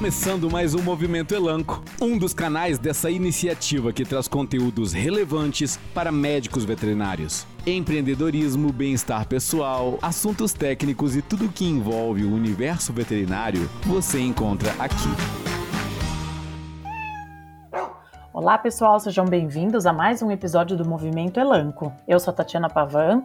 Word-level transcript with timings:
começando 0.00 0.50
mais 0.50 0.74
um 0.74 0.80
Movimento 0.80 1.34
Elanco, 1.34 1.84
um 2.00 2.16
dos 2.16 2.32
canais 2.32 2.78
dessa 2.78 3.10
iniciativa 3.10 3.92
que 3.92 4.02
traz 4.02 4.26
conteúdos 4.26 4.94
relevantes 4.94 5.78
para 5.92 6.10
médicos 6.10 6.64
veterinários. 6.64 7.46
Empreendedorismo, 7.66 8.72
bem-estar 8.72 9.28
pessoal, 9.28 9.98
assuntos 10.00 10.54
técnicos 10.54 11.14
e 11.16 11.20
tudo 11.20 11.50
que 11.50 11.66
envolve 11.66 12.24
o 12.24 12.34
universo 12.34 12.94
veterinário 12.94 13.68
você 13.84 14.18
encontra 14.18 14.72
aqui. 14.78 15.10
Olá 18.32 18.56
pessoal, 18.56 18.98
sejam 19.00 19.26
bem-vindos 19.26 19.84
a 19.84 19.92
mais 19.92 20.22
um 20.22 20.30
episódio 20.30 20.78
do 20.78 20.88
Movimento 20.88 21.38
Elanco. 21.38 21.92
Eu 22.08 22.18
sou 22.18 22.32
a 22.32 22.34
Tatiana 22.34 22.70
Pavan. 22.70 23.22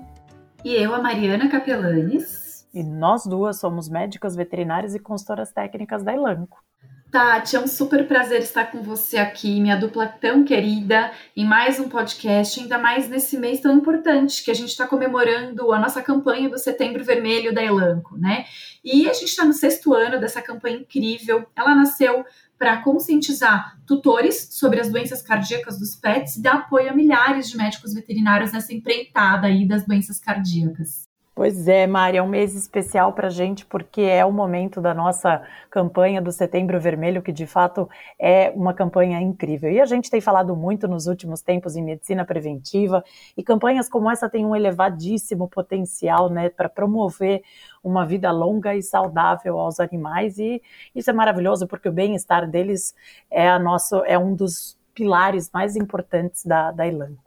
E 0.66 0.76
eu, 0.76 0.94
a 0.94 1.02
Mariana 1.02 1.48
Capelanes. 1.48 2.45
E 2.76 2.84
nós 2.84 3.26
duas 3.26 3.58
somos 3.58 3.88
médicas 3.88 4.36
veterinárias 4.36 4.94
e 4.94 5.00
consultoras 5.00 5.50
técnicas 5.50 6.04
da 6.04 6.14
Elanco. 6.14 6.62
Tati, 7.10 7.56
é 7.56 7.60
um 7.62 7.68
super 7.68 8.06
prazer 8.06 8.42
estar 8.42 8.66
com 8.66 8.84
você 8.84 9.18
aqui, 9.18 9.62
minha 9.62 9.78
dupla 9.78 10.06
tão 10.06 10.44
querida, 10.44 11.10
em 11.38 11.46
mais 11.46 11.80
um 11.80 11.88
podcast, 11.88 12.60
ainda 12.60 12.78
mais 12.78 13.08
nesse 13.08 13.38
mês 13.38 13.62
tão 13.62 13.74
importante 13.74 14.44
que 14.44 14.52
a 14.52 14.54
gente 14.54 14.72
está 14.72 14.86
comemorando 14.86 15.72
a 15.72 15.80
nossa 15.80 16.02
campanha 16.02 16.50
do 16.50 16.58
Setembro 16.58 17.02
Vermelho 17.06 17.56
da 17.56 17.64
Elanco, 17.64 18.18
né? 18.18 18.44
E 18.84 19.10
a 19.10 19.14
gente 19.14 19.30
está 19.30 19.46
no 19.46 19.54
sexto 19.54 19.94
ano 19.94 20.20
dessa 20.20 20.42
campanha 20.42 20.80
incrível. 20.80 21.46
Ela 21.56 21.74
nasceu 21.74 22.26
para 22.60 22.82
conscientizar 22.82 23.80
tutores 23.88 24.50
sobre 24.52 24.82
as 24.82 24.90
doenças 24.90 25.22
cardíacas 25.22 25.80
dos 25.80 25.96
pets 25.96 26.36
e 26.36 26.42
dar 26.42 26.56
apoio 26.56 26.90
a 26.90 26.94
milhares 26.94 27.50
de 27.50 27.56
médicos 27.56 27.94
veterinários 27.94 28.52
nessa 28.52 28.74
empreitada 28.74 29.48
aí 29.48 29.66
das 29.66 29.86
doenças 29.86 30.20
cardíacas. 30.20 31.06
Pois 31.36 31.68
é, 31.68 31.86
Mari, 31.86 32.16
é 32.16 32.24
um 32.24 32.30
mês 32.30 32.56
especial 32.56 33.12
para 33.12 33.28
a 33.28 33.30
gente 33.30 33.66
porque 33.66 34.00
é 34.00 34.24
o 34.24 34.32
momento 34.32 34.80
da 34.80 34.94
nossa 34.94 35.44
campanha 35.70 36.22
do 36.22 36.32
Setembro 36.32 36.80
Vermelho, 36.80 37.22
que 37.22 37.34
de 37.34 37.46
fato 37.46 37.90
é 38.18 38.52
uma 38.56 38.74
campanha 38.74 39.20
incrível. 39.20 39.70
E 39.70 39.82
a 39.82 39.86
gente 39.86 40.10
tem 40.10 40.22
falado 40.22 40.56
muito 40.56 40.88
nos 40.88 41.08
últimos 41.08 41.42
tempos 41.42 41.76
em 41.76 41.84
medicina 41.84 42.24
preventiva, 42.24 43.04
e 43.36 43.44
campanhas 43.44 43.90
como 43.90 44.10
essa 44.10 44.30
têm 44.30 44.46
um 44.46 44.56
elevadíssimo 44.56 45.50
potencial 45.50 46.30
né, 46.30 46.48
para 46.48 46.70
promover 46.70 47.44
uma 47.84 48.06
vida 48.06 48.32
longa 48.32 48.74
e 48.74 48.82
saudável 48.82 49.60
aos 49.60 49.82
animais, 49.82 50.40
e 50.40 50.62
isso 50.96 51.10
é 51.10 51.14
maravilhoso 51.14 51.68
porque 51.68 51.90
o 51.90 51.92
bem-estar 51.92 52.50
deles 52.50 52.96
é, 53.30 53.50
a 53.50 53.60
nosso, 53.60 53.98
é 54.06 54.18
um 54.18 54.34
dos 54.34 54.78
pilares 54.94 55.52
mais 55.54 55.76
importantes 55.76 56.46
da, 56.46 56.72
da 56.72 56.88
Elan. 56.88 57.25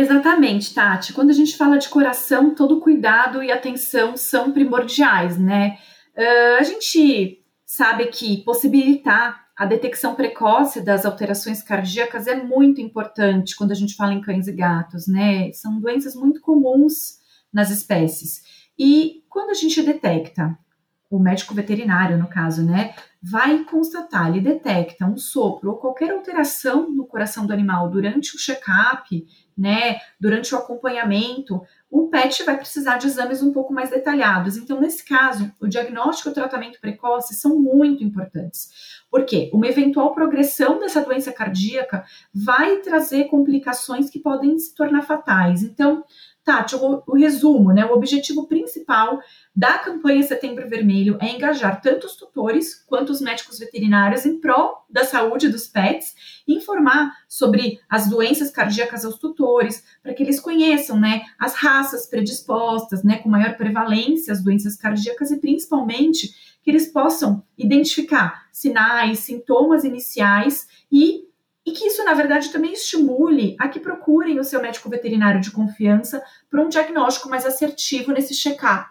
Exatamente, 0.00 0.72
Tati. 0.72 1.12
Quando 1.12 1.28
a 1.28 1.34
gente 1.34 1.58
fala 1.58 1.76
de 1.76 1.90
coração, 1.90 2.54
todo 2.54 2.80
cuidado 2.80 3.42
e 3.42 3.52
atenção 3.52 4.16
são 4.16 4.50
primordiais, 4.50 5.38
né? 5.38 5.76
Uh, 6.16 6.58
a 6.58 6.62
gente 6.62 7.44
sabe 7.66 8.06
que 8.06 8.38
possibilitar 8.38 9.44
a 9.54 9.66
detecção 9.66 10.14
precoce 10.14 10.80
das 10.80 11.04
alterações 11.04 11.62
cardíacas 11.62 12.26
é 12.26 12.34
muito 12.34 12.80
importante 12.80 13.54
quando 13.54 13.72
a 13.72 13.74
gente 13.74 13.94
fala 13.94 14.14
em 14.14 14.22
cães 14.22 14.48
e 14.48 14.52
gatos, 14.52 15.06
né? 15.06 15.52
São 15.52 15.78
doenças 15.78 16.14
muito 16.14 16.40
comuns 16.40 17.18
nas 17.52 17.68
espécies. 17.68 18.40
E 18.78 19.22
quando 19.28 19.50
a 19.50 19.54
gente 19.54 19.82
detecta, 19.82 20.58
o 21.10 21.18
médico 21.18 21.52
veterinário, 21.52 22.16
no 22.16 22.28
caso, 22.28 22.64
né, 22.64 22.94
vai 23.20 23.64
constatar, 23.64 24.28
ele 24.28 24.40
detecta 24.40 25.04
um 25.04 25.18
sopro 25.18 25.70
ou 25.70 25.76
qualquer 25.76 26.12
alteração 26.12 26.88
no 26.88 27.04
coração 27.04 27.44
do 27.44 27.52
animal 27.52 27.90
durante 27.90 28.36
o 28.36 28.38
check-up, 28.38 29.26
né, 29.58 29.98
durante 30.18 30.54
o 30.54 30.58
acompanhamento, 30.58 31.60
o 31.90 32.06
PET 32.06 32.44
vai 32.44 32.56
precisar 32.56 32.98
de 32.98 33.08
exames 33.08 33.42
um 33.42 33.52
pouco 33.52 33.74
mais 33.74 33.90
detalhados. 33.90 34.56
Então, 34.56 34.80
nesse 34.80 35.04
caso, 35.04 35.52
o 35.60 35.66
diagnóstico 35.66 36.28
e 36.28 36.32
o 36.32 36.34
tratamento 36.34 36.80
precoce 36.80 37.34
são 37.34 37.58
muito 37.58 38.04
importantes. 38.04 38.70
Porque 39.10 39.50
uma 39.52 39.66
eventual 39.66 40.14
progressão 40.14 40.78
dessa 40.78 41.02
doença 41.02 41.32
cardíaca 41.32 42.04
vai 42.32 42.76
trazer 42.76 43.24
complicações 43.24 44.08
que 44.08 44.20
podem 44.20 44.56
se 44.56 44.72
tornar 44.72 45.02
fatais. 45.02 45.64
Então, 45.64 46.04
Tati, 46.44 46.74
o, 46.74 47.02
o 47.06 47.16
resumo, 47.16 47.72
né? 47.72 47.84
O 47.84 47.92
objetivo 47.92 48.46
principal 48.46 49.20
da 49.54 49.78
campanha 49.78 50.22
Setembro 50.22 50.68
Vermelho 50.68 51.18
é 51.20 51.30
engajar 51.30 51.80
tanto 51.80 52.06
os 52.06 52.16
tutores 52.16 52.74
quanto 52.86 53.10
os 53.10 53.20
médicos 53.20 53.58
veterinários 53.58 54.24
em 54.24 54.40
prol 54.40 54.84
da 54.88 55.04
saúde 55.04 55.48
dos 55.48 55.66
pets 55.66 56.14
informar 56.48 57.12
sobre 57.28 57.78
as 57.88 58.08
doenças 58.08 58.50
cardíacas 58.50 59.04
aos 59.04 59.18
tutores, 59.18 59.84
para 60.02 60.14
que 60.14 60.22
eles 60.22 60.40
conheçam, 60.40 60.98
né, 60.98 61.22
as 61.38 61.54
raças 61.54 62.06
predispostas, 62.06 63.04
né, 63.04 63.18
com 63.18 63.28
maior 63.28 63.56
prevalência 63.56 64.32
às 64.32 64.42
doenças 64.42 64.76
cardíacas 64.76 65.30
e 65.30 65.40
principalmente 65.40 66.34
que 66.62 66.70
eles 66.70 66.88
possam 66.92 67.42
identificar 67.56 68.46
sinais, 68.52 69.20
sintomas 69.20 69.84
iniciais 69.84 70.66
e 70.90 71.29
e 71.64 71.72
que 71.72 71.86
isso, 71.86 72.04
na 72.04 72.14
verdade, 72.14 72.50
também 72.50 72.72
estimule 72.72 73.56
a 73.58 73.68
que 73.68 73.80
procurem 73.80 74.38
o 74.38 74.44
seu 74.44 74.62
médico 74.62 74.88
veterinário 74.88 75.40
de 75.40 75.50
confiança 75.50 76.22
para 76.48 76.62
um 76.62 76.68
diagnóstico 76.68 77.28
mais 77.28 77.44
assertivo 77.44 78.12
nesse 78.12 78.34
check-up. 78.34 78.88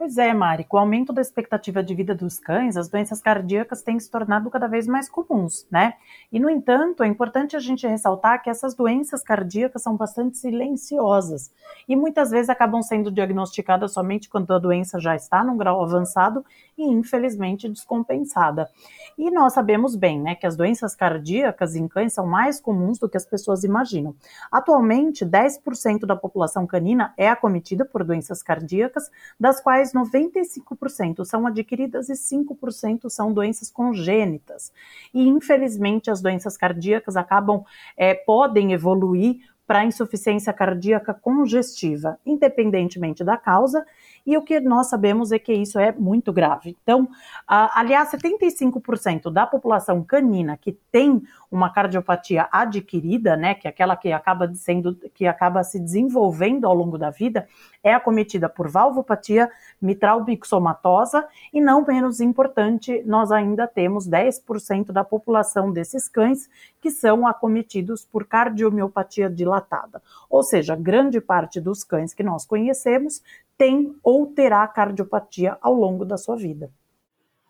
Pois 0.00 0.16
é, 0.16 0.32
Mari, 0.32 0.64
com 0.64 0.78
o 0.78 0.80
aumento 0.80 1.12
da 1.12 1.20
expectativa 1.20 1.82
de 1.82 1.94
vida 1.94 2.14
dos 2.14 2.38
cães, 2.38 2.74
as 2.74 2.88
doenças 2.88 3.20
cardíacas 3.20 3.82
têm 3.82 4.00
se 4.00 4.10
tornado 4.10 4.48
cada 4.48 4.66
vez 4.66 4.86
mais 4.86 5.10
comuns, 5.10 5.66
né? 5.70 5.92
E, 6.32 6.40
no 6.40 6.48
entanto, 6.48 7.02
é 7.02 7.06
importante 7.06 7.54
a 7.54 7.58
gente 7.58 7.86
ressaltar 7.86 8.42
que 8.42 8.48
essas 8.48 8.74
doenças 8.74 9.22
cardíacas 9.22 9.82
são 9.82 9.98
bastante 9.98 10.38
silenciosas 10.38 11.52
e 11.86 11.94
muitas 11.94 12.30
vezes 12.30 12.48
acabam 12.48 12.80
sendo 12.80 13.10
diagnosticadas 13.12 13.92
somente 13.92 14.30
quando 14.30 14.50
a 14.54 14.58
doença 14.58 14.98
já 14.98 15.14
está 15.14 15.44
num 15.44 15.58
grau 15.58 15.82
avançado 15.82 16.42
e, 16.78 16.82
infelizmente, 16.82 17.68
descompensada. 17.68 18.70
E 19.18 19.30
nós 19.30 19.52
sabemos 19.52 19.94
bem, 19.94 20.18
né, 20.18 20.34
que 20.34 20.46
as 20.46 20.56
doenças 20.56 20.96
cardíacas 20.96 21.76
em 21.76 21.86
cães 21.86 22.14
são 22.14 22.26
mais 22.26 22.58
comuns 22.58 22.98
do 22.98 23.06
que 23.06 23.18
as 23.18 23.26
pessoas 23.26 23.64
imaginam. 23.64 24.14
Atualmente, 24.50 25.26
10% 25.26 26.06
da 26.06 26.16
população 26.16 26.66
canina 26.66 27.12
é 27.18 27.28
acometida 27.28 27.84
por 27.84 28.02
doenças 28.02 28.42
cardíacas, 28.42 29.10
das 29.38 29.60
quais 29.60 29.89
95% 29.92 31.24
são 31.24 31.46
adquiridas 31.46 32.08
e 32.08 32.14
5% 32.14 33.08
são 33.08 33.32
doenças 33.32 33.70
congênitas. 33.70 34.72
E, 35.12 35.26
infelizmente, 35.28 36.10
as 36.10 36.20
doenças 36.20 36.56
cardíacas 36.56 37.16
acabam, 37.16 37.64
é, 37.96 38.14
podem 38.14 38.72
evoluir 38.72 39.38
para 39.70 39.84
insuficiência 39.84 40.52
cardíaca 40.52 41.14
congestiva, 41.14 42.18
independentemente 42.26 43.22
da 43.22 43.36
causa, 43.36 43.86
e 44.26 44.36
o 44.36 44.42
que 44.42 44.60
nós 44.60 44.88
sabemos 44.88 45.32
é 45.32 45.38
que 45.38 45.52
isso 45.52 45.78
é 45.78 45.92
muito 45.92 46.32
grave. 46.32 46.76
Então, 46.82 47.08
aliás, 47.46 48.10
75% 48.10 49.30
da 49.32 49.46
população 49.46 50.02
canina 50.02 50.56
que 50.56 50.72
tem 50.92 51.22
uma 51.50 51.70
cardiopatia 51.70 52.48
adquirida, 52.52 53.36
né, 53.36 53.54
que 53.54 53.66
é 53.66 53.70
aquela 53.70 53.96
que 53.96 54.12
acaba 54.12 54.52
sendo 54.54 54.94
que 55.14 55.26
acaba 55.26 55.64
se 55.64 55.80
desenvolvendo 55.80 56.64
ao 56.64 56.74
longo 56.74 56.96
da 56.96 57.10
vida, 57.10 57.48
é 57.82 57.92
acometida 57.92 58.48
por 58.48 58.68
valvopatia 58.68 59.50
mitral 59.80 60.24
mixomatosa 60.24 61.26
e 61.52 61.60
não 61.60 61.84
menos 61.84 62.20
importante, 62.20 63.02
nós 63.04 63.32
ainda 63.32 63.66
temos 63.66 64.08
10% 64.08 64.92
da 64.92 65.02
população 65.02 65.72
desses 65.72 66.08
cães 66.08 66.48
que 66.80 66.90
são 66.90 67.26
acometidos 67.26 68.04
por 68.04 68.26
cardiomiopatia 68.26 69.28
dilatada. 69.28 70.00
Ou 70.28 70.42
seja, 70.42 70.76
grande 70.76 71.20
parte 71.20 71.60
dos 71.60 71.82
cães 71.82 72.14
que 72.14 72.22
nós 72.22 72.44
conhecemos 72.46 73.22
tem 73.60 73.94
ou 74.02 74.26
terá 74.28 74.66
cardiopatia 74.66 75.58
ao 75.60 75.74
longo 75.74 76.02
da 76.02 76.16
sua 76.16 76.34
vida. 76.34 76.70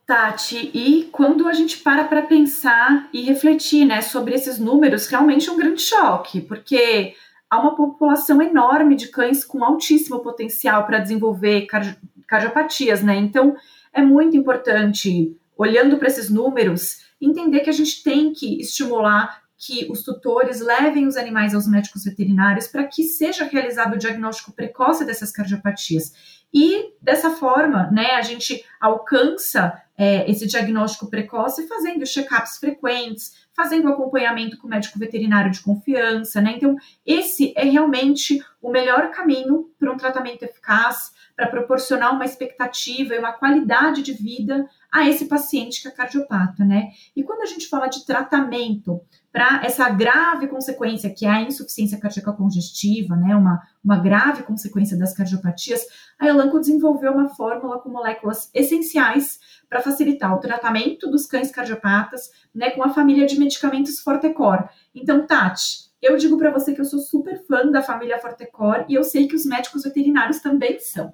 Tati, 0.05 0.73
e 0.75 1.05
quando 1.13 1.47
a 1.47 1.53
gente 1.53 1.79
para 1.79 2.03
para 2.03 2.23
pensar 2.23 3.09
e 3.13 3.23
refletir 3.23 3.85
né, 3.85 4.01
sobre 4.01 4.35
esses 4.35 4.59
números, 4.59 5.07
realmente 5.07 5.49
é 5.49 5.53
um 5.53 5.57
grande 5.57 5.81
choque, 5.81 6.41
porque 6.41 7.15
há 7.49 7.61
uma 7.61 7.77
população 7.77 8.43
enorme 8.43 8.97
de 8.97 9.07
cães 9.07 9.45
com 9.45 9.63
altíssimo 9.63 10.19
potencial 10.19 10.85
para 10.85 10.99
desenvolver 10.99 11.67
cardi 11.67 11.97
cardiopatias, 12.27 13.03
né? 13.03 13.17
Então, 13.17 13.57
é 13.93 14.01
muito 14.01 14.37
importante, 14.37 15.37
olhando 15.57 15.97
para 15.97 16.07
esses 16.07 16.31
números, 16.31 17.05
entender 17.21 17.59
que 17.61 17.71
a 17.71 17.73
gente 17.73 18.05
tem 18.05 18.33
que 18.33 18.61
estimular 18.61 19.40
que 19.61 19.87
os 19.91 20.03
tutores 20.03 20.61
levem 20.61 21.07
os 21.07 21.19
animais 21.19 21.55
aos 21.55 21.69
médicos 21.69 22.05
veterinários 22.05 22.67
para 22.67 22.87
que 22.87 23.03
seja 23.03 23.45
realizado 23.45 23.95
o 23.95 23.99
diagnóstico 23.99 24.53
precoce 24.53 25.05
dessas 25.05 25.31
cardiopatias. 25.31 26.15
E 26.53 26.95
dessa 27.01 27.31
forma, 27.31 27.91
né, 27.91 28.13
a 28.13 28.23
gente 28.23 28.65
alcança 28.81 29.79
é, 30.01 30.31
esse 30.31 30.47
diagnóstico 30.47 31.11
precoce 31.11 31.69
fazendo 31.69 32.07
check-ups 32.07 32.57
frequentes, 32.57 33.33
fazendo 33.55 33.87
acompanhamento 33.87 34.57
com 34.57 34.67
o 34.67 34.71
médico 34.71 34.99
veterinário 34.99 35.51
de 35.51 35.61
confiança, 35.61 36.41
né? 36.41 36.55
Então, 36.57 36.75
esse 37.05 37.53
é 37.55 37.65
realmente 37.65 38.43
o 38.63 38.71
melhor 38.71 39.11
caminho 39.11 39.69
para 39.79 39.93
um 39.93 39.99
tratamento 39.99 40.43
eficaz, 40.43 41.13
para 41.37 41.49
proporcionar 41.49 42.15
uma 42.15 42.25
expectativa 42.25 43.15
e 43.15 43.19
uma 43.19 43.35
qualidade 43.35 44.01
de 44.01 44.15
vida 44.15 44.67
a 44.91 45.07
esse 45.07 45.27
paciente 45.27 45.83
que 45.83 45.89
é 45.89 45.91
cardiopata, 45.91 46.65
né? 46.65 46.89
E 47.15 47.23
quando 47.23 47.43
a 47.43 47.47
gente 47.47 47.69
fala 47.69 47.87
de 47.87 48.07
tratamento 48.07 49.03
para 49.31 49.63
essa 49.65 49.89
grave 49.91 50.49
consequência 50.49 51.13
que 51.15 51.25
é 51.25 51.29
a 51.29 51.43
insuficiência 51.43 52.01
cardíaca 52.01 52.33
congestiva, 52.33 53.15
né, 53.17 53.37
uma, 53.37 53.63
uma 53.85 53.99
grave 53.99 54.43
consequência 54.43 54.99
das 54.99 55.15
cardiopatias, 55.15 55.83
a 56.21 56.27
Elanco 56.27 56.61
desenvolveu 56.61 57.13
uma 57.13 57.31
fórmula 57.31 57.79
com 57.79 57.89
moléculas 57.89 58.51
essenciais 58.55 59.41
para 59.69 59.81
facilitar 59.81 60.35
o 60.35 60.39
tratamento 60.39 61.11
dos 61.11 61.27
cães 61.27 61.51
cardiopatas, 61.51 62.31
né, 62.55 62.71
com 62.71 62.85
a 62.85 62.91
família 62.91 63.27
de 63.27 63.39
medicamentos 63.39 64.01
Fortecor. 64.01 64.69
Então, 64.95 65.27
Tati, 65.27 65.91
eu 66.03 66.19
digo 66.19 66.37
para 66.37 66.51
você 66.51 66.75
que 66.75 66.81
eu 66.81 66.85
sou 66.85 67.01
super 67.01 67.43
fã 67.47 67.71
da 67.71 67.81
família 67.81 68.19
Fortecor 68.19 68.85
e 68.87 68.95
eu 68.95 69.03
sei 69.03 69.27
que 69.27 69.35
os 69.35 69.47
médicos 69.47 69.83
veterinários 69.83 70.41
também 70.41 70.79
são. 70.79 71.13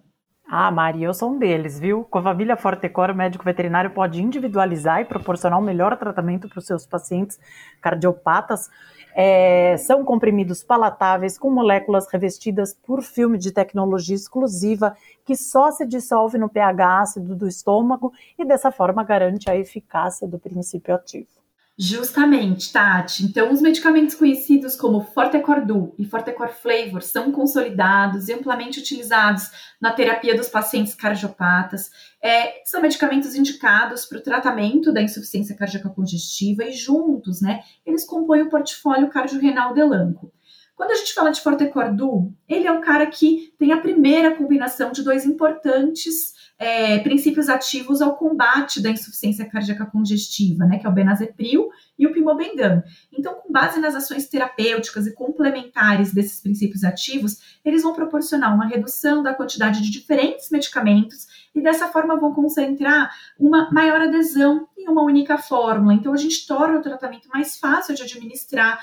Ah, 0.49 0.71
Mari, 0.71 1.03
eu 1.03 1.13
sou 1.13 1.33
um 1.33 1.39
deles, 1.39 1.79
viu? 1.79 2.05
Com 2.05 2.21
a 2.21 2.23
família 2.23 2.57
Fortecor, 2.57 3.11
o 3.11 3.15
médico 3.15 3.45
veterinário 3.45 3.91
pode 3.91 4.23
individualizar 4.23 5.01
e 5.01 5.05
proporcionar 5.05 5.59
o 5.59 5.63
um 5.63 5.65
melhor 5.65 5.97
tratamento 5.97 6.49
para 6.49 6.61
os 6.61 6.67
seus 6.67 6.87
pacientes 6.87 7.37
cardiopatas. 7.81 8.71
É, 9.19 9.79
são 9.79 10.05
comprimidos 10.05 10.63
palatáveis 10.63 11.39
com 11.39 11.51
moléculas 11.51 12.07
revestidas 12.13 12.75
por 12.75 13.03
filme 13.03 13.39
de 13.39 13.51
tecnologia 13.51 14.15
exclusiva 14.15 14.95
que 15.25 15.35
só 15.35 15.71
se 15.71 15.87
dissolve 15.87 16.37
no 16.37 16.51
pH 16.51 17.01
ácido 17.01 17.35
do 17.35 17.49
estômago 17.49 18.13
e 18.39 18.45
dessa 18.45 18.71
forma 18.71 19.03
garante 19.03 19.49
a 19.49 19.57
eficácia 19.57 20.29
do 20.29 20.39
princípio 20.39 20.95
ativo. 20.95 21.36
Justamente, 21.79 22.73
Tati. 22.73 23.23
Então, 23.23 23.53
os 23.53 23.61
medicamentos 23.61 24.15
conhecidos 24.15 24.75
como 24.77 25.03
Fortecor-Du 25.03 25.95
e 25.99 26.07
Fortecor 26.07 26.49
Flavor 26.49 27.03
são 27.03 27.31
consolidados 27.31 28.29
e 28.29 28.33
amplamente 28.33 28.81
utilizados 28.81 29.51
na 29.79 29.93
terapia 29.93 30.35
dos 30.35 30.49
pacientes 30.49 30.95
cardiopatas. 30.95 31.91
É, 32.23 32.63
são 32.65 32.81
medicamentos 32.81 33.35
indicados 33.35 34.07
para 34.07 34.17
o 34.17 34.23
tratamento 34.23 34.91
da 34.91 35.03
insuficiência 35.03 35.55
cardíaca 35.55 35.91
congestiva 35.91 36.65
e 36.65 36.73
juntos, 36.73 37.43
né, 37.43 37.61
eles 37.85 38.07
compõem 38.07 38.43
o 38.43 38.49
portfólio 38.49 39.11
cardiorrenal 39.11 39.75
de 39.75 39.81
Elanco. 39.81 40.33
Quando 40.75 40.93
a 40.93 40.95
gente 40.95 41.13
fala 41.13 41.31
de 41.31 41.43
Fortecor-Du, 41.43 42.35
ele 42.49 42.67
é 42.67 42.73
o 42.73 42.81
cara 42.81 43.07
que 43.07 43.53
tem 43.59 43.73
a 43.73 43.81
primeira 43.81 44.35
combinação 44.35 44.93
de 44.93 45.03
dois 45.03 45.27
importantes 45.27 46.35
é, 46.59 46.99
princípios 47.01 47.49
ativos 47.49 48.01
ao 48.01 48.17
combate 48.17 48.83
da 48.83 48.91
insuficiência 48.91 49.45
cardíaca 49.45 49.85
congestiva, 49.87 50.65
né, 50.65 50.79
que 50.79 50.87
é 50.87 50.89
o 50.89 50.93
benazepril 50.93 51.69
e 51.99 52.07
o 52.07 52.13
pimobendan. 52.13 52.83
Então, 53.13 53.35
com 53.35 53.53
base 53.53 53.79
nas 53.79 53.95
ações 53.95 54.29
terapêuticas 54.29 55.07
e 55.07 55.15
complementares 55.15 56.13
desses 56.13 56.41
princípios 56.41 56.83
ativos, 56.83 57.59
eles 57.65 57.83
vão 57.83 57.95
proporcionar 57.95 58.55
uma 58.55 58.67
redução 58.67 59.23
da 59.23 59.35
quantidade 59.35 59.83
de 59.83 59.91
diferentes 59.91 60.51
medicamentos 60.51 61.27
e 61.55 61.63
dessa 61.63 61.89
forma 61.89 62.17
vão 62.17 62.33
concentrar 62.33 63.11
uma 63.39 63.71
maior 63.71 64.01
adesão 64.01 64.67
em 64.77 64.89
uma 64.89 65.03
única 65.03 65.37
fórmula. 65.37 65.95
Então, 65.95 66.13
a 66.13 66.17
gente 66.17 66.47
torna 66.47 66.79
o 66.79 66.83
tratamento 66.83 67.29
mais 67.29 67.59
fácil 67.59 67.95
de 67.95 68.03
administrar 68.03 68.81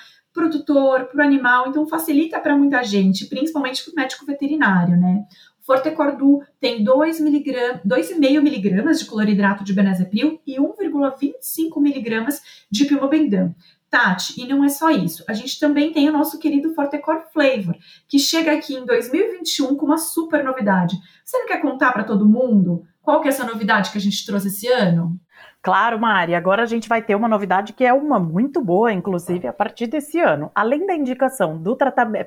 tutor, 0.49 1.05
para 1.05 1.19
o 1.19 1.25
animal, 1.25 1.67
então 1.67 1.87
facilita 1.87 2.39
para 2.39 2.57
muita 2.57 2.83
gente, 2.83 3.27
principalmente 3.27 3.83
para 3.83 3.91
o 3.91 3.95
médico 3.95 4.25
veterinário, 4.25 4.97
né? 4.97 5.25
Fortecordu 5.65 6.42
tem 6.60 6.83
2,5 6.83 8.42
miligramas 8.42 9.00
de 9.00 9.06
cloridrato 9.06 9.63
de 9.63 9.74
benazepril 9.74 10.42
e 10.45 10.57
1,25 10.57 11.81
miligramas 11.81 12.42
de 12.69 12.86
pimobendan. 12.86 13.54
Tati, 13.89 14.42
e 14.42 14.48
não 14.48 14.63
é 14.63 14.69
só 14.69 14.89
isso. 14.89 15.24
A 15.27 15.33
gente 15.33 15.60
também 15.60 15.94
tem 15.94 16.10
o 16.10 16.12
nosso 16.12 16.39
querido 16.39 16.74
Fortecor 16.74 17.25
Flavor, 17.31 17.77
que 18.07 18.18
chega 18.18 18.51
aqui 18.51 18.74
em 18.74 18.86
2021 18.86 19.75
com 19.75 19.86
uma 19.86 19.98
super 19.98 20.44
novidade. 20.44 20.98
Você 21.24 21.38
não 21.38 21.48
quer 21.48 21.62
contar 21.62 21.92
para 21.94 22.04
todo 22.04 22.27
mundo 22.27 22.83
qual 23.01 23.21
que 23.21 23.27
é 23.27 23.30
essa 23.30 23.45
novidade 23.45 23.92
que 23.92 23.98
a 23.98 24.01
gente 24.01 24.25
trouxe 24.25 24.48
esse 24.48 24.68
ano? 24.68 25.19
Claro, 25.63 25.98
Mari. 25.98 26.36
Agora 26.36 26.63
a 26.63 26.65
gente 26.65 26.89
vai 26.89 27.01
ter 27.01 27.15
uma 27.15 27.30
novidade 27.30 27.71
que 27.71 27.86
é 27.86 27.94
uma 27.94 28.19
muito 28.19 28.60
boa, 28.60 28.92
inclusive, 28.92 29.48
a 29.48 29.54
partir 29.54 29.88
desse 29.88 30.19
ano. 30.19 30.51
Além 30.54 30.86
da 30.86 30.94
indicação 30.94 31.57
do 31.57 31.74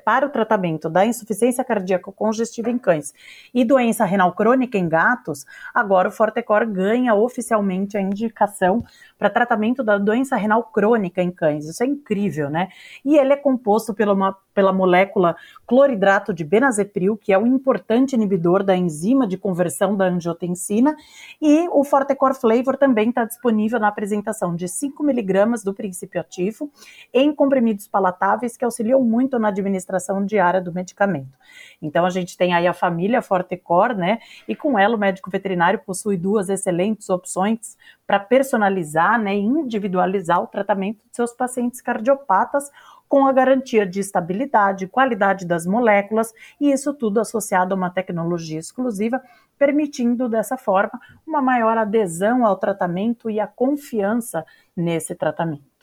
para 0.03 0.25
o 0.25 0.29
tratamento 0.29 0.89
da 0.89 1.05
insuficiência 1.05 1.63
cardíaca 1.63 2.11
congestiva 2.11 2.71
em 2.71 2.79
cães 2.79 3.13
e 3.53 3.63
doença 3.63 4.05
renal 4.05 4.33
crônica 4.33 4.75
em 4.75 4.89
gatos, 4.89 5.45
agora 5.71 6.09
o 6.09 6.11
Fortecor 6.11 6.65
ganha 6.65 7.13
oficialmente 7.13 7.95
a 7.95 8.01
indicação 8.01 8.83
para 9.19 9.29
tratamento 9.29 9.83
da 9.83 9.99
doença 9.99 10.35
renal 10.35 10.63
crônica 10.63 11.21
em 11.21 11.29
cães. 11.29 11.65
Isso 11.65 11.83
é 11.83 11.85
incrível, 11.85 12.49
né? 12.49 12.69
E 13.05 13.19
ele 13.19 13.33
é 13.33 13.37
composto 13.37 13.93
pela, 13.93 14.13
uma, 14.13 14.35
pela 14.57 14.73
molécula 14.73 15.35
cloridrato 15.67 16.33
de 16.33 16.43
benazepril, 16.43 17.15
que 17.15 17.31
é 17.31 17.37
um 17.37 17.45
importante 17.45 18.13
inibidor 18.13 18.63
da 18.63 18.75
enzima 18.75 19.27
de 19.27 19.37
conversão 19.37 19.95
da 19.95 20.05
angiotensina, 20.05 20.95
e 21.39 21.69
o 21.69 21.83
Fortecor 21.83 22.33
Flavor 22.33 22.75
também 22.75 23.09
está 23.09 23.23
disponível 23.23 23.79
na 23.79 23.87
apresentação 23.87 24.55
de 24.55 24.67
5 24.67 25.03
miligramas 25.03 25.63
do 25.63 25.75
princípio 25.75 26.19
ativo 26.19 26.71
em 27.13 27.31
comprimidos 27.35 27.87
palatáveis 27.87 28.57
que 28.57 28.65
auxiliam 28.65 28.99
muito 28.99 29.37
na 29.37 29.49
administração 29.49 30.25
diária 30.25 30.59
do 30.59 30.73
medicamento. 30.73 31.37
Então 31.79 32.03
a 32.03 32.09
gente 32.09 32.35
tem 32.35 32.55
aí 32.55 32.65
a 32.65 32.73
família 32.73 33.21
Fortecor, 33.21 33.93
né? 33.93 34.17
E 34.47 34.55
com 34.55 34.79
ela 34.79 34.95
o 34.95 34.99
médico 34.99 35.29
veterinário 35.29 35.79
possui 35.85 36.17
duas 36.17 36.49
excelentes 36.49 37.11
opções 37.11 37.77
para 38.07 38.19
personalizar, 38.19 39.21
né, 39.21 39.35
individualizar 39.35 40.41
o 40.41 40.47
tratamento 40.47 40.97
de 41.09 41.15
seus 41.15 41.33
pacientes 41.33 41.81
cardiopatas 41.81 42.71
com 43.07 43.25
a 43.25 43.33
garantia 43.33 43.85
de 43.85 43.99
estabilidade, 43.99 44.87
qualidade 44.87 45.45
das 45.45 45.65
moléculas 45.65 46.33
e 46.59 46.71
isso 46.71 46.93
tudo 46.93 47.19
associado 47.19 47.73
a 47.73 47.77
uma 47.77 47.89
tecnologia 47.89 48.59
exclusiva, 48.59 49.21
permitindo 49.57 50.29
dessa 50.29 50.57
forma 50.57 50.99
uma 51.25 51.41
maior 51.41 51.77
adesão 51.77 52.45
ao 52.45 52.57
tratamento 52.57 53.29
e 53.29 53.39
a 53.39 53.47
confiança 53.47 54.45
nesse 54.75 55.15
tratamento. 55.15 55.77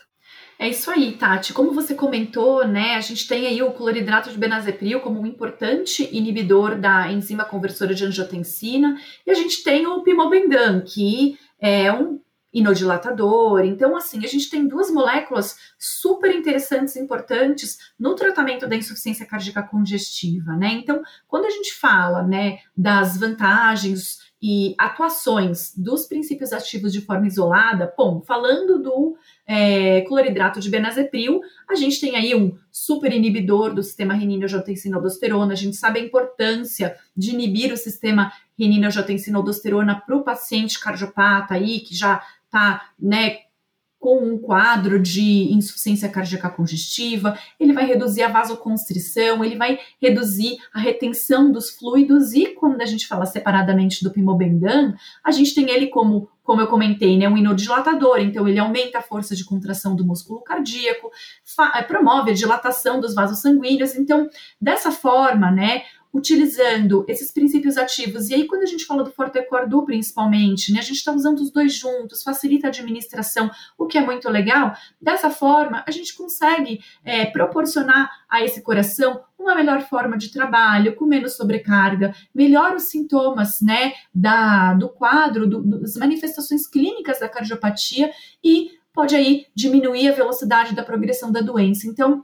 É 0.57 0.69
isso 0.69 0.89
aí, 0.89 1.11
Tati. 1.13 1.53
Como 1.53 1.73
você 1.73 1.93
comentou, 1.93 2.65
né, 2.65 2.95
a 2.95 3.01
gente 3.01 3.27
tem 3.27 3.45
aí 3.45 3.61
o 3.61 3.73
cloridrato 3.73 4.29
de 4.29 4.37
benazepril 4.37 5.01
como 5.01 5.19
um 5.19 5.25
importante 5.25 6.09
inibidor 6.15 6.77
da 6.77 7.11
enzima 7.11 7.43
conversora 7.43 7.93
de 7.93 8.05
angiotensina, 8.05 8.97
e 9.25 9.31
a 9.31 9.33
gente 9.33 9.63
tem 9.63 9.85
o 9.85 10.01
pimobendan, 10.01 10.81
que 10.81 11.37
é 11.59 11.91
um 11.91 12.19
inodilatador. 12.55 13.65
Então, 13.65 13.97
assim, 13.97 14.23
a 14.23 14.27
gente 14.27 14.49
tem 14.49 14.65
duas 14.65 14.89
moléculas 14.89 15.57
super 15.77 16.33
interessantes 16.33 16.95
e 16.95 17.01
importantes 17.01 17.77
no 17.99 18.15
tratamento 18.15 18.65
da 18.65 18.77
insuficiência 18.77 19.25
cardíaca 19.25 19.61
congestiva, 19.61 20.55
né? 20.55 20.69
Então, 20.69 21.03
quando 21.27 21.45
a 21.45 21.49
gente 21.49 21.73
fala, 21.73 22.23
né, 22.23 22.59
das 22.75 23.17
vantagens 23.17 24.19
e 24.41 24.75
atuações 24.77 25.73
dos 25.75 26.05
princípios 26.05 26.53
ativos 26.53 26.91
de 26.93 27.01
forma 27.01 27.25
isolada, 27.25 27.93
bom, 27.97 28.21
falando 28.21 28.81
do 28.81 29.17
é, 29.47 30.01
cloridrato 30.01 30.59
de 30.59 30.69
benazepril, 30.69 31.41
a 31.69 31.75
gente 31.75 31.99
tem 31.99 32.15
aí 32.15 32.35
um 32.35 32.55
super 32.71 33.11
inibidor 33.11 33.73
do 33.73 33.81
sistema 33.81 34.13
renina-angiotensina-aldosterona, 34.13 35.53
a 35.53 35.57
gente 35.57 35.75
sabe 35.75 35.99
a 35.99 36.03
importância 36.03 36.95
de 37.15 37.31
inibir 37.31 37.73
o 37.73 37.77
sistema 37.77 38.31
renina-angiotensina-aldosterona 38.59 40.01
para 40.05 40.15
o 40.15 40.23
paciente 40.23 40.79
cardiopata 40.79 41.55
aí, 41.55 41.79
que 41.79 41.95
já 41.95 42.21
está, 42.45 42.89
né, 42.99 43.44
com 44.05 44.19
um 44.19 44.37
quadro 44.37 44.99
de 44.99 45.51
insuficiência 45.51 46.07
cardíaca 46.07 46.47
congestiva, 46.47 47.35
ele 47.59 47.73
vai 47.73 47.87
reduzir 47.87 48.21
a 48.21 48.27
vasoconstrição, 48.27 49.43
ele 49.43 49.55
vai 49.55 49.79
reduzir 49.99 50.57
a 50.71 50.79
retenção 50.79 51.51
dos 51.51 51.71
fluidos 51.71 52.31
e 52.33 52.53
quando 52.53 52.79
a 52.83 52.85
gente 52.85 53.07
fala 53.07 53.25
separadamente 53.25 54.03
do 54.03 54.11
pimobendan, 54.11 54.93
a 55.23 55.31
gente 55.31 55.55
tem 55.55 55.71
ele 55.71 55.87
como, 55.87 56.29
como 56.43 56.61
eu 56.61 56.67
comentei, 56.67 57.17
né, 57.17 57.27
um 57.27 57.35
inodilatador, 57.35 58.19
então 58.19 58.47
ele 58.47 58.59
aumenta 58.59 58.99
a 58.99 59.01
força 59.01 59.35
de 59.35 59.43
contração 59.43 59.95
do 59.95 60.05
músculo 60.05 60.39
cardíaco, 60.41 61.09
promove 61.87 62.29
a 62.29 62.35
dilatação 62.35 63.01
dos 63.01 63.15
vasos 63.15 63.41
sanguíneos, 63.41 63.95
então 63.95 64.29
dessa 64.61 64.91
forma, 64.91 65.49
né, 65.49 65.81
utilizando 66.15 67.03
esses 67.09 67.29
princípios 67.29 67.77
ativos. 67.77 68.29
E 68.29 68.33
aí, 68.33 68.47
quando 68.47 68.63
a 68.63 68.65
gente 68.65 68.85
fala 68.85 69.03
do 69.03 69.11
Fortecordu, 69.11 69.83
principalmente, 69.83 70.71
né, 70.71 70.79
a 70.79 70.81
gente 70.81 70.95
está 70.95 71.11
usando 71.11 71.39
os 71.39 71.51
dois 71.51 71.75
juntos, 71.75 72.23
facilita 72.23 72.67
a 72.67 72.69
administração, 72.69 73.51
o 73.77 73.85
que 73.85 73.97
é 73.97 74.01
muito 74.01 74.29
legal. 74.29 74.73
Dessa 74.99 75.29
forma, 75.29 75.83
a 75.85 75.91
gente 75.91 76.15
consegue 76.15 76.79
é, 77.03 77.25
proporcionar 77.25 78.09
a 78.29 78.41
esse 78.41 78.61
coração 78.61 79.25
uma 79.37 79.53
melhor 79.55 79.81
forma 79.81 80.17
de 80.17 80.31
trabalho, 80.31 80.95
com 80.95 81.05
menos 81.05 81.35
sobrecarga, 81.35 82.15
melhora 82.33 82.77
os 82.77 82.83
sintomas, 82.83 83.59
né, 83.61 83.91
da, 84.13 84.73
do 84.73 84.87
quadro, 84.87 85.45
do, 85.45 85.81
das 85.81 85.97
manifestações 85.97 86.65
clínicas 86.65 87.19
da 87.19 87.27
cardiopatia 87.27 88.09
e 88.41 88.69
pode 88.93 89.13
aí 89.13 89.47
diminuir 89.53 90.07
a 90.07 90.15
velocidade 90.15 90.73
da 90.73 90.81
progressão 90.81 91.29
da 91.29 91.41
doença. 91.41 91.85
Então, 91.87 92.23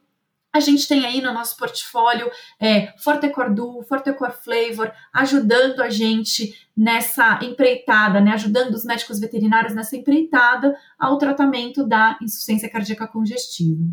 a 0.53 0.59
gente 0.59 0.87
tem 0.87 1.05
aí 1.05 1.21
no 1.21 1.33
nosso 1.33 1.55
portfólio 1.57 2.29
é, 2.59 2.93
Fortecor 2.97 3.53
Du, 3.53 3.81
Fortecor 3.83 4.31
Flavor, 4.31 4.91
ajudando 5.13 5.81
a 5.81 5.89
gente 5.89 6.53
nessa 6.75 7.39
empreitada, 7.43 8.19
né, 8.19 8.31
ajudando 8.31 8.73
os 8.73 8.83
médicos 8.83 9.19
veterinários 9.19 9.73
nessa 9.73 9.95
empreitada 9.95 10.75
ao 10.99 11.17
tratamento 11.17 11.85
da 11.85 12.17
insuficiência 12.21 12.69
cardíaca 12.69 13.07
congestiva. 13.07 13.83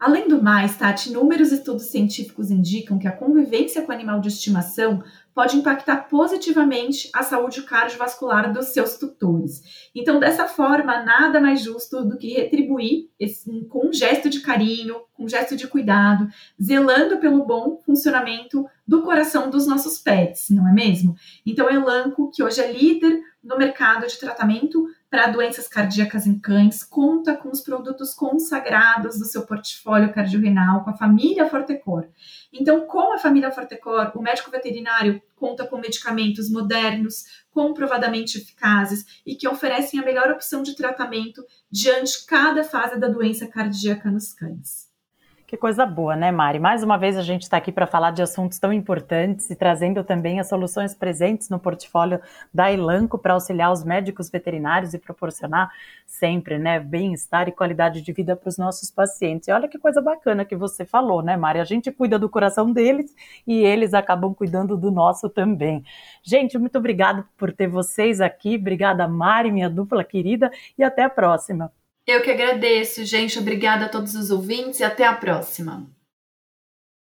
Além 0.00 0.26
do 0.26 0.42
mais, 0.42 0.78
Tati, 0.78 1.10
inúmeros 1.10 1.52
estudos 1.52 1.90
científicos 1.90 2.50
indicam 2.50 2.98
que 2.98 3.06
a 3.06 3.12
convivência 3.12 3.82
com 3.82 3.92
animal 3.92 4.18
de 4.18 4.28
estimação 4.28 5.04
pode 5.34 5.58
impactar 5.58 6.08
positivamente 6.08 7.10
a 7.14 7.22
saúde 7.22 7.62
cardiovascular 7.62 8.50
dos 8.50 8.68
seus 8.68 8.96
tutores. 8.96 9.90
Então, 9.94 10.18
dessa 10.18 10.46
forma, 10.48 11.04
nada 11.04 11.38
mais 11.38 11.62
justo 11.62 12.02
do 12.02 12.16
que 12.16 12.32
retribuir 12.32 13.10
esse, 13.18 13.66
com 13.66 13.88
um 13.88 13.92
gesto 13.92 14.30
de 14.30 14.40
carinho, 14.40 15.02
com 15.12 15.24
um 15.24 15.28
gesto 15.28 15.54
de 15.54 15.68
cuidado, 15.68 16.26
zelando 16.60 17.18
pelo 17.18 17.44
bom 17.44 17.76
funcionamento 17.84 18.66
do 18.88 19.02
coração 19.02 19.50
dos 19.50 19.66
nossos 19.66 19.98
pets, 19.98 20.48
não 20.48 20.66
é 20.66 20.72
mesmo? 20.72 21.14
Então, 21.44 21.68
Elanco, 21.68 22.30
que 22.30 22.42
hoje 22.42 22.62
é 22.62 22.72
líder 22.72 23.20
no 23.44 23.58
mercado 23.58 24.06
de 24.06 24.18
tratamento 24.18 24.86
para 25.10 25.26
doenças 25.26 25.66
cardíacas 25.66 26.24
em 26.24 26.38
cães, 26.38 26.84
conta 26.84 27.36
com 27.36 27.48
os 27.50 27.60
produtos 27.60 28.14
consagrados 28.14 29.18
do 29.18 29.24
seu 29.24 29.44
portfólio 29.44 30.12
cardiorrenal, 30.12 30.84
com 30.84 30.90
a 30.90 30.96
família 30.96 31.48
Fortecor. 31.48 32.06
Então, 32.52 32.86
com 32.86 33.12
a 33.12 33.18
família 33.18 33.50
Fortecor, 33.50 34.12
o 34.14 34.22
médico 34.22 34.52
veterinário 34.52 35.20
conta 35.34 35.66
com 35.66 35.78
medicamentos 35.78 36.48
modernos, 36.48 37.24
comprovadamente 37.50 38.38
eficazes 38.38 39.20
e 39.26 39.34
que 39.34 39.48
oferecem 39.48 39.98
a 39.98 40.04
melhor 40.04 40.30
opção 40.30 40.62
de 40.62 40.76
tratamento 40.76 41.44
diante 41.68 42.24
cada 42.24 42.62
fase 42.62 43.00
da 43.00 43.08
doença 43.08 43.48
cardíaca 43.48 44.08
nos 44.10 44.32
cães. 44.32 44.89
Que 45.50 45.56
coisa 45.56 45.84
boa, 45.84 46.14
né, 46.14 46.30
Mari? 46.30 46.60
Mais 46.60 46.84
uma 46.84 46.96
vez 46.96 47.16
a 47.16 47.22
gente 47.22 47.42
está 47.42 47.56
aqui 47.56 47.72
para 47.72 47.84
falar 47.84 48.12
de 48.12 48.22
assuntos 48.22 48.56
tão 48.60 48.72
importantes 48.72 49.50
e 49.50 49.56
trazendo 49.56 50.04
também 50.04 50.38
as 50.38 50.48
soluções 50.48 50.94
presentes 50.94 51.48
no 51.48 51.58
portfólio 51.58 52.20
da 52.54 52.70
Elanco 52.70 53.18
para 53.18 53.34
auxiliar 53.34 53.72
os 53.72 53.82
médicos 53.82 54.30
veterinários 54.30 54.94
e 54.94 54.98
proporcionar 55.00 55.68
sempre, 56.06 56.56
né, 56.56 56.78
bem-estar 56.78 57.48
e 57.48 57.52
qualidade 57.52 58.00
de 58.00 58.12
vida 58.12 58.36
para 58.36 58.48
os 58.48 58.58
nossos 58.58 58.92
pacientes. 58.92 59.48
E 59.48 59.50
olha 59.50 59.66
que 59.66 59.76
coisa 59.76 60.00
bacana 60.00 60.44
que 60.44 60.54
você 60.54 60.84
falou, 60.84 61.20
né, 61.20 61.36
Mari? 61.36 61.58
A 61.58 61.64
gente 61.64 61.90
cuida 61.90 62.16
do 62.16 62.28
coração 62.28 62.72
deles 62.72 63.12
e 63.44 63.64
eles 63.64 63.92
acabam 63.92 64.32
cuidando 64.32 64.76
do 64.76 64.92
nosso 64.92 65.28
também. 65.28 65.82
Gente, 66.22 66.56
muito 66.58 66.78
obrigada 66.78 67.26
por 67.36 67.52
ter 67.52 67.66
vocês 67.66 68.20
aqui. 68.20 68.54
Obrigada, 68.54 69.08
Mari, 69.08 69.50
minha 69.50 69.68
dupla 69.68 70.04
querida, 70.04 70.48
e 70.78 70.84
até 70.84 71.02
a 71.02 71.10
próxima. 71.10 71.72
Eu 72.06 72.22
que 72.22 72.30
agradeço, 72.30 73.04
gente. 73.04 73.38
Obrigada 73.38 73.86
a 73.86 73.88
todos 73.88 74.14
os 74.14 74.30
ouvintes 74.30 74.80
e 74.80 74.84
até 74.84 75.06
a 75.06 75.14
próxima. 75.14 75.88